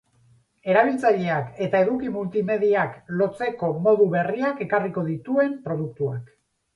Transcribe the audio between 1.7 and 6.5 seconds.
eduki multimediak lotzeko modu berriak ekarriko dituen produktuak.